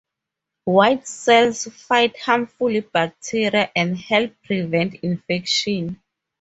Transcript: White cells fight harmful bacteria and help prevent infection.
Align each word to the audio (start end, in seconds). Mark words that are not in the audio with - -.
White 0.65 1.07
cells 1.07 1.65
fight 1.65 2.17
harmful 2.17 2.81
bacteria 2.91 3.69
and 3.75 3.95
help 3.95 4.33
prevent 4.43 4.95
infection. 5.03 6.01